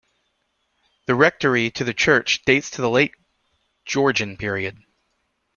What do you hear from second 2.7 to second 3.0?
to the